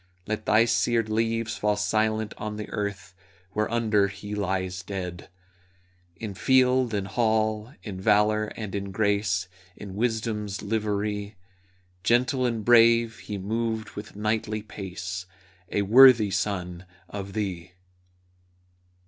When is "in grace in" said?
8.73-9.93